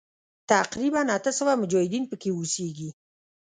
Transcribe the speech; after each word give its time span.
تقریباً 0.51 1.01
اته 1.17 1.31
سوه 1.39 1.53
مجاهدین 1.61 2.03
پکې 2.11 2.29
اوسیږي. 2.37 2.89